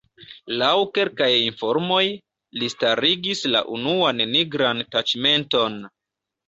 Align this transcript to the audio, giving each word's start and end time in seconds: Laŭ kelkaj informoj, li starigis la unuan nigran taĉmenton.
Laŭ 0.61 0.69
kelkaj 0.95 1.27
informoj, 1.49 2.01
li 2.63 2.73
starigis 2.77 3.47
la 3.53 3.65
unuan 3.79 4.27
nigran 4.35 4.87
taĉmenton. 4.97 5.83